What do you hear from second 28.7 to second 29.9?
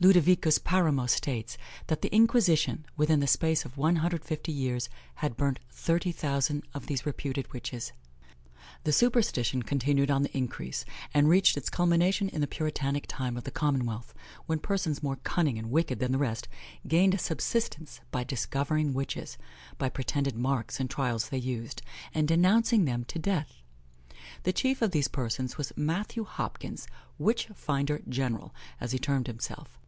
as he termed himself.